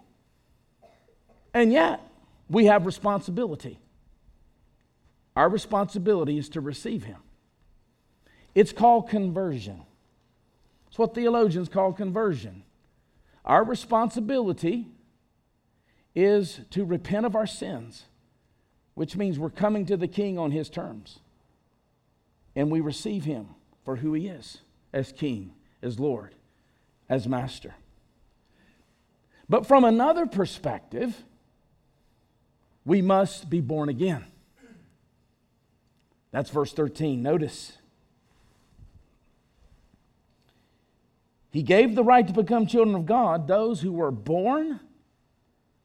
[1.53, 2.01] And yet,
[2.49, 3.79] we have responsibility.
[5.35, 7.19] Our responsibility is to receive Him.
[8.53, 9.81] It's called conversion.
[10.87, 12.63] It's what theologians call conversion.
[13.45, 14.87] Our responsibility
[16.13, 18.03] is to repent of our sins,
[18.93, 21.19] which means we're coming to the King on His terms.
[22.55, 23.49] And we receive Him
[23.83, 24.59] for who He is
[24.93, 26.35] as King, as Lord,
[27.09, 27.75] as Master.
[29.47, 31.23] But from another perspective,
[32.85, 34.25] we must be born again.
[36.31, 37.21] That's verse 13.
[37.21, 37.73] Notice.
[41.51, 44.79] He gave the right to become children of God those who were born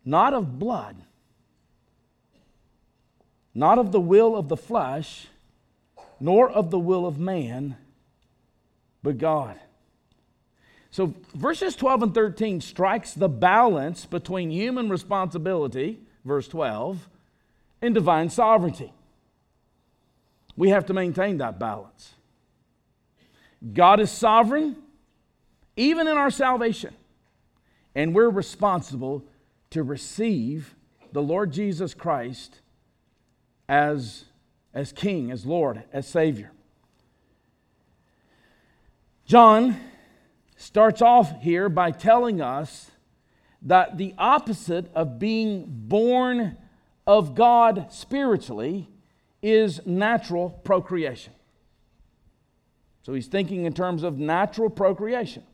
[0.05, 0.97] not of blood,
[3.57, 5.29] not of the will of the flesh,
[6.21, 7.75] nor of the will of man,
[9.03, 9.59] but God.
[10.91, 17.09] So verses 12 and 13 strikes the balance between human responsibility, verse 12,
[17.81, 18.93] and divine sovereignty.
[20.55, 22.13] We have to maintain that balance.
[23.73, 24.77] God is sovereign,
[25.79, 26.93] even in our salvation,
[27.95, 29.25] and we're responsible
[29.71, 30.75] to receive
[31.13, 32.61] the Lord Jesus Christ
[33.69, 34.25] as,
[34.73, 36.53] as King, as Lord, as Savior.
[39.25, 39.77] John
[40.57, 42.91] starts off here by telling us
[43.63, 46.57] that the opposite of being born
[47.07, 48.89] of God spiritually
[49.43, 51.33] is natural procreation.
[53.03, 55.45] So he's thinking in terms of natural procreation.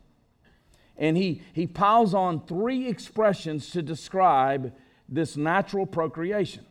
[0.97, 4.73] And he, he piles on three expressions to describe
[5.09, 6.65] this natural procreation.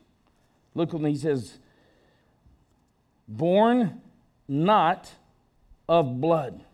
[0.75, 1.59] Look when he says,
[3.29, 4.01] born
[4.49, 5.11] not
[5.89, 6.65] of blood.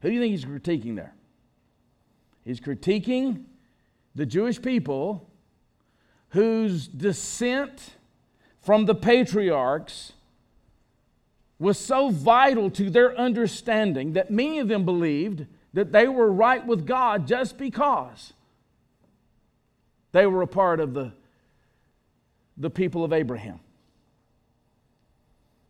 [0.00, 1.14] Who do you think he's critiquing there?
[2.44, 3.44] He's critiquing
[4.14, 5.28] the Jewish people
[6.30, 7.90] whose descent
[8.60, 10.12] from the patriarchs
[11.58, 16.66] was so vital to their understanding that many of them believed that they were right
[16.66, 18.32] with God just because
[20.12, 21.12] they were a part of the,
[22.60, 23.58] the people of Abraham.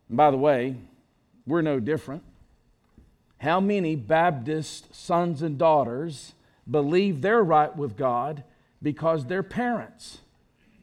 [0.09, 0.75] And by the way,
[1.47, 2.21] we're no different.
[3.37, 6.33] How many Baptist sons and daughters
[6.69, 8.43] believe they're right with God
[8.83, 10.19] because their parents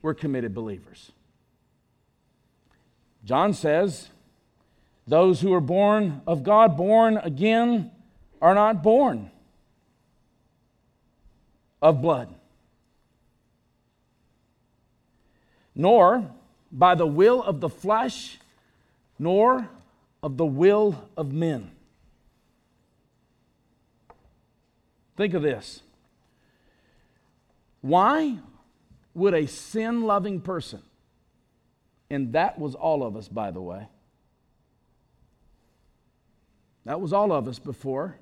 [0.03, 1.13] were committed believers?
[3.25, 4.09] John says,
[5.07, 7.91] Those who are born of God, born again,
[8.41, 9.31] are not born
[11.83, 12.35] of blood,
[15.79, 16.29] nor
[16.71, 18.39] by the will of the flesh,
[19.19, 19.67] nor
[20.23, 21.71] of the will of men.
[25.17, 25.81] Think of this.
[27.81, 28.39] Why
[29.15, 30.83] would a sin loving person,
[32.11, 33.87] and that was all of us, by the way,
[36.85, 38.17] that was all of us before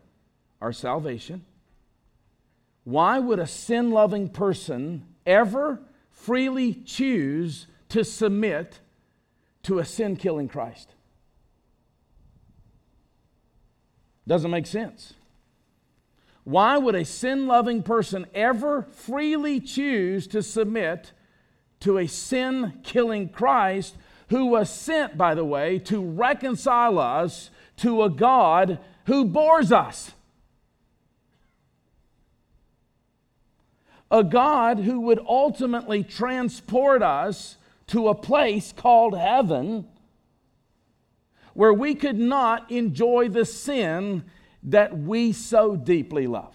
[0.61, 1.45] our salvation.
[2.85, 5.81] Why would a sin loving person ever
[6.17, 8.81] freely choose to submit
[9.63, 10.95] to a sin killing Christ?
[14.27, 15.15] Doesn't make sense.
[16.43, 21.13] Why would a sin loving person ever freely choose to submit
[21.81, 23.97] to a sin killing Christ
[24.29, 30.13] who was sent, by the way, to reconcile us to a God who bores us?
[34.11, 37.57] A God who would ultimately transport us
[37.89, 39.87] to a place called heaven
[41.55, 44.25] where we could not enjoy the sin
[44.63, 46.55] that we so deeply love.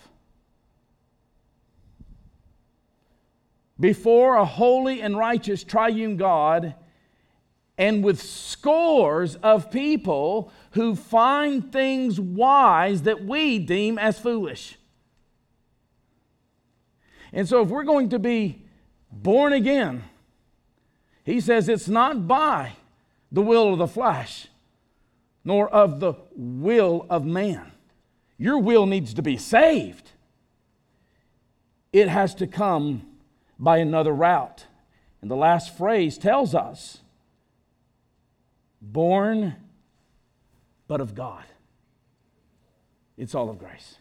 [3.80, 6.76] Before a holy and righteous triune God,
[7.80, 14.78] and with scores of people who find things wise that we deem as foolish.
[17.34, 18.64] And so, if we're going to be
[19.12, 20.04] born again,
[21.24, 22.74] he says it's not by
[23.32, 24.48] the will of the flesh,
[25.44, 27.72] nor of the will of man.
[28.38, 30.12] Your will needs to be saved.
[31.94, 33.04] It has to come
[33.60, 34.66] by another route.
[35.22, 37.00] And the last phrase tells us
[38.82, 39.56] born
[40.88, 41.46] but of God.
[43.18, 43.98] It's all of grace.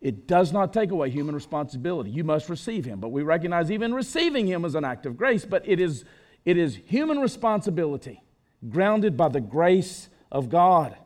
[0.00, 2.10] It does not take away human responsibility.
[2.10, 3.00] You must receive Him.
[3.00, 6.04] But we recognize even receiving Him as an act of grace, but it is,
[6.44, 8.22] it is human responsibility
[8.68, 10.96] grounded by the grace of God.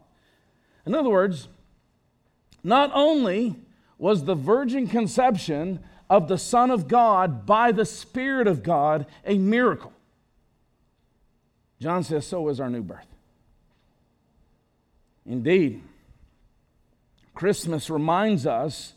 [0.85, 1.49] In other words,
[2.63, 3.57] not only
[3.99, 5.81] was the virgin conception
[6.11, 9.93] of the Son of God by the Spirit of God a miracle,
[11.81, 13.07] John says, so is our new birth.
[15.27, 15.83] Indeed,
[17.35, 18.93] Christmas reminds us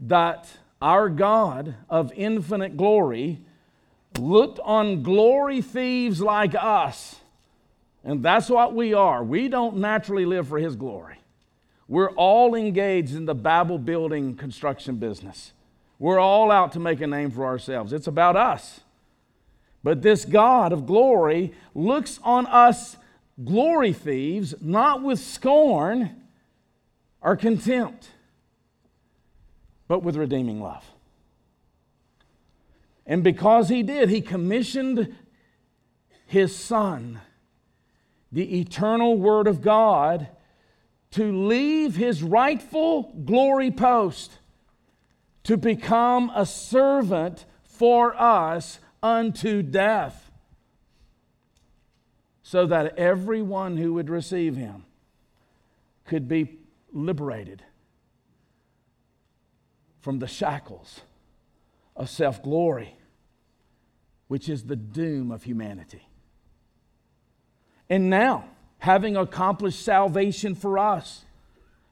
[0.00, 0.48] that
[0.80, 3.40] our God of infinite glory
[4.18, 7.16] looked on glory thieves like us
[8.04, 9.22] and that's what we are.
[9.22, 11.18] We don't naturally live for His glory.
[11.88, 15.52] We're all engaged in the Babel building construction business.
[15.98, 17.92] We're all out to make a name for ourselves.
[17.92, 18.80] It's about us.
[19.84, 22.96] But this God of glory looks on us
[23.44, 26.21] glory thieves not with scorn
[27.22, 28.10] or contempt,
[29.88, 30.84] but with redeeming love.
[33.06, 35.14] And because he did, he commissioned
[36.26, 37.20] his son
[38.30, 40.28] the eternal Word of God
[41.10, 44.38] to leave his rightful glory post
[45.44, 50.30] to become a servant for us unto death,
[52.42, 54.84] so that everyone who would receive him
[56.06, 56.58] could be
[56.92, 57.62] liberated
[60.00, 61.02] from the shackles
[61.96, 62.96] of self glory,
[64.28, 66.08] which is the doom of humanity.
[67.88, 68.44] And now,
[68.78, 71.24] having accomplished salvation for us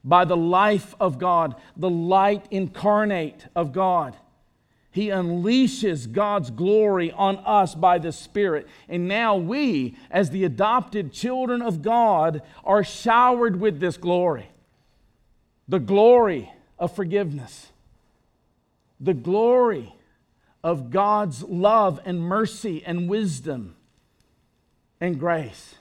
[0.02, 4.16] by the life of God, the light incarnate of God,
[4.90, 8.66] he unleashes God's glory on us by the Spirit.
[8.88, 14.50] And now we, as the adopted children of God, are showered with this glory
[15.70, 17.68] the glory of forgiveness,
[18.98, 19.94] the glory
[20.64, 23.76] of God's love and mercy and wisdom
[25.00, 25.76] and grace,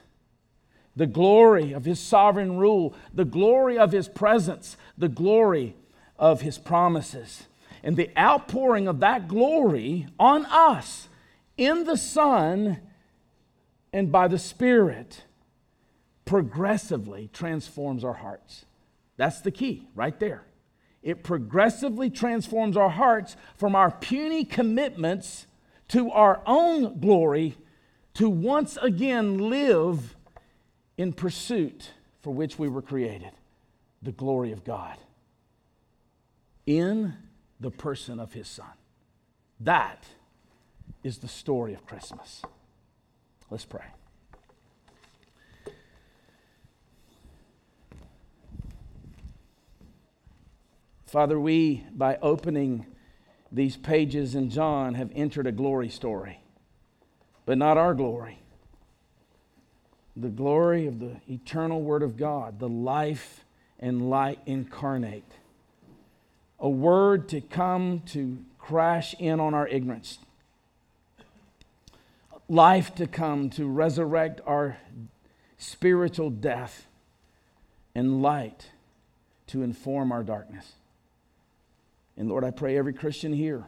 [0.94, 5.74] the glory of His sovereign rule, the glory of His presence, the glory
[6.16, 7.48] of His promises.
[7.82, 11.08] And the outpouring of that glory on us
[11.56, 12.78] in the Son
[13.92, 15.24] and by the Spirit
[16.24, 18.66] progressively transforms our hearts.
[19.20, 20.44] That's the key right there.
[21.02, 25.46] It progressively transforms our hearts from our puny commitments
[25.88, 27.58] to our own glory
[28.14, 30.16] to once again live
[30.96, 31.90] in pursuit
[32.22, 33.32] for which we were created
[34.00, 34.96] the glory of God.
[36.64, 37.12] In
[37.60, 38.72] the person of his son.
[39.60, 40.02] That
[41.04, 42.40] is the story of Christmas.
[43.50, 43.84] Let's pray.
[51.10, 52.86] Father, we, by opening
[53.50, 56.40] these pages in John, have entered a glory story,
[57.46, 58.38] but not our glory.
[60.16, 63.44] The glory of the eternal Word of God, the life
[63.80, 65.24] and light incarnate
[66.60, 70.18] a word to come to crash in on our ignorance,
[72.48, 74.76] life to come to resurrect our
[75.56, 76.86] spiritual death,
[77.94, 78.70] and light
[79.46, 80.74] to inform our darkness.
[82.16, 83.66] And Lord, I pray every Christian here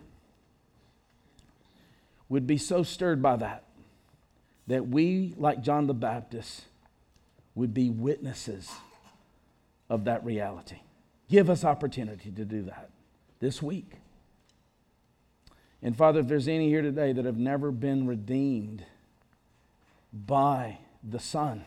[2.28, 3.64] would be so stirred by that
[4.66, 6.64] that we, like John the Baptist,
[7.54, 8.70] would be witnesses
[9.90, 10.80] of that reality.
[11.28, 12.90] Give us opportunity to do that
[13.40, 13.92] this week.
[15.82, 18.84] And Father, if there's any here today that have never been redeemed
[20.12, 21.64] by the Son,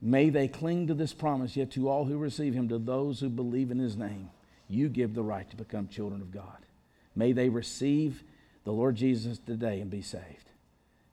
[0.00, 3.28] may they cling to this promise, yet to all who receive him, to those who
[3.28, 4.30] believe in his name,
[4.68, 6.66] you give the right to become children of God.
[7.14, 8.22] May they receive
[8.64, 10.50] the Lord Jesus today and be saved.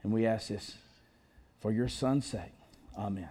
[0.04, 0.76] And we ask this
[1.60, 2.54] for your Son's sake.
[2.98, 3.30] Amen.